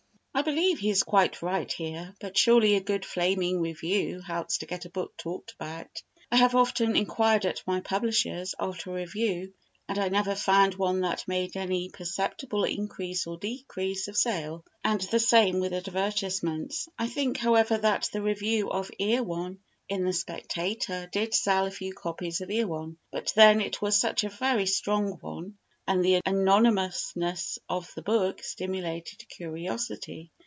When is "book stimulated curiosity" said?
28.03-30.31